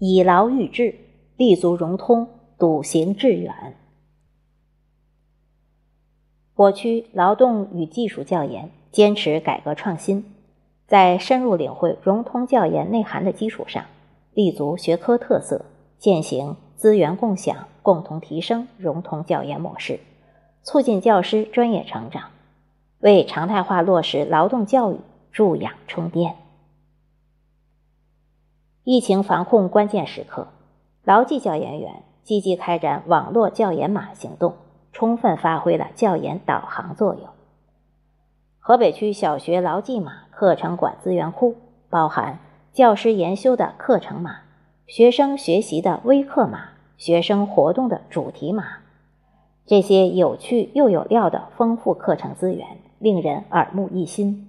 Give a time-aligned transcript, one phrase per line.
[0.00, 0.94] 以劳育志，
[1.36, 3.74] 立足融通，笃行致远。
[6.54, 10.24] 我区劳动与技术教研坚持改革创新，
[10.86, 13.86] 在深入领会融通教研内涵的基础上，
[14.34, 15.64] 立足学科特色，
[15.98, 19.98] 践行资源共享、共同提升融通教研模式，
[20.62, 22.30] 促进教师专业成长。
[23.00, 24.98] 为常态化落实劳动教育
[25.32, 26.36] 助养充电。
[28.90, 30.48] 疫情防控关键时刻，
[31.04, 34.54] 牢记教研员积极开展网络教研码行动，
[34.94, 37.24] 充分发挥了教研导航作用。
[38.58, 41.56] 河北区小学劳技码课程馆资源库
[41.90, 42.38] 包含
[42.72, 44.36] 教师研修的课程码、
[44.86, 48.78] 学生学习的微课码、学生活动的主题码，
[49.66, 52.66] 这些有趣又有料的丰富课程资源。
[52.98, 54.47] 令人耳目一新，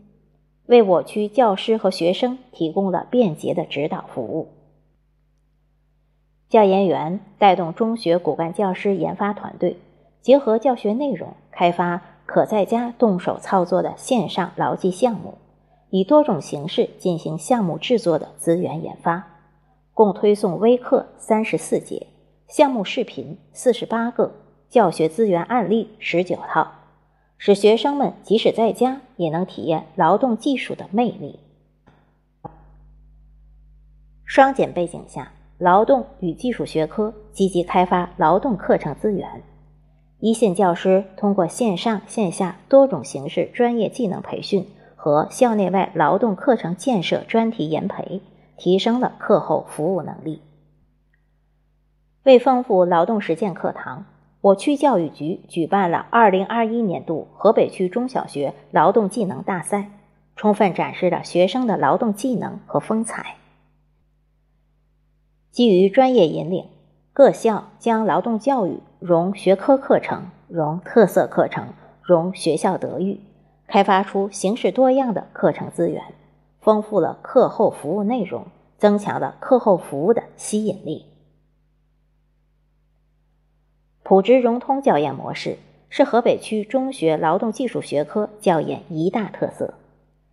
[0.69, 4.49] 为我区教师和学生提供了便捷的指导服务。
[6.47, 9.77] 教研员带动中学骨干教师研发团队，
[10.21, 15.39] 结合教学内容，开发可在家动手操作的线上牢记项目，
[15.89, 19.25] 以多种形式进行项目制作的资源研发，
[19.95, 22.05] 共推送微课三十四节，
[22.47, 24.31] 项目视频四十八个，
[24.69, 26.78] 教学资源案例十九套。
[27.41, 31.39] 使学生们即使在家也能体验劳动技术的魅力。
[34.25, 39.41] 双减背景下，劳动与技术学科积极开发劳动课程资源，
[40.19, 48.21] 一线教师通过线上线下多种形式专业技能培训和校内外劳动课程建设专题研培，
[48.57, 50.41] 提升了课后服务能力。
[52.23, 54.05] 为丰富劳动实践课堂。
[54.41, 59.91] 我区教育局举办了2021年度河北区中小学劳动技能大赛，
[60.37, 63.35] 充分展示了学生的劳动技能和风采。
[65.51, 66.67] 基于专业引领，
[67.11, 73.19] 各校将劳动教育融学科课程、融特色课程、融学校德育，
[73.67, 76.01] 开发出形式多样的课程资源，
[76.61, 78.45] 丰富了课后服务内容，
[78.77, 81.08] 增强了课后服务的吸引力。
[84.09, 89.75] 普职融通教研模式是河北区中学劳动技术学科教研一大特色，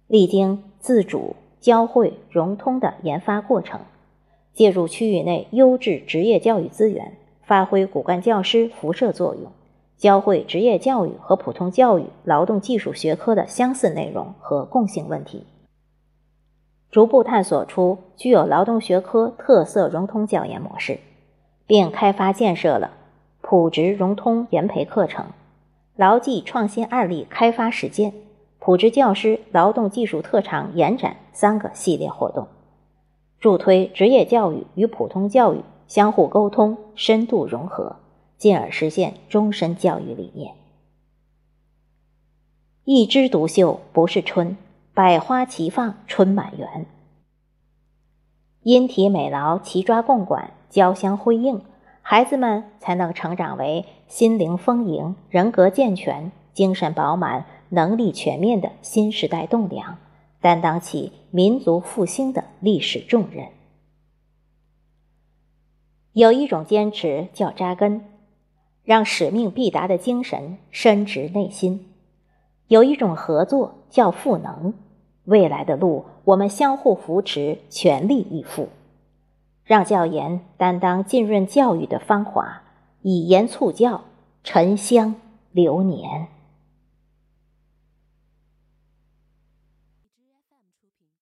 [0.07, 3.81] 历经自主、交汇、融通的研发过程，
[4.55, 9.53] 借助区域内优质职业教育资源，发挥骨干教师辐射作用，
[9.99, 15.45] 教会职业教育和普通教育劳动技术学科的相似内容和共性问题，
[16.91, 20.99] 逐步探索出具有劳动学科特色融通教研模式，
[21.67, 22.93] 并开发建设了。
[23.49, 25.27] 普职融通研培课程、
[25.95, 28.13] 劳技创新案例开发实践、
[28.59, 32.49] 普职教师劳动技术特长延展三个系列活动，
[33.39, 37.95] 助推职业教育与普通教育相互沟通、深度融合，
[38.37, 40.53] 进而实现终身教育理念。
[42.83, 44.57] 一枝独秀不是春，
[44.93, 46.87] 百花齐放春满园。
[48.65, 51.61] 因体美劳齐抓共管，交相辉映。
[52.09, 59.99] 孩子们才能成长为心灵丰盈、人格健全、精神饱满、能力全面的新时代栋梁，
[60.41, 63.49] 担当起民族复兴的历史重任。
[66.13, 68.05] 有一种坚持叫扎根，
[68.85, 71.81] 让使命必达的精神深植内心；
[72.69, 74.75] 有一种合作叫赋能，
[75.25, 78.69] 未来的路我们相互扶持，全力以赴。
[79.67, 82.63] 让教研担当浸润教育的芳华，
[83.03, 84.05] 以言促教，
[84.45, 85.17] 沉香
[85.51, 86.29] 流年。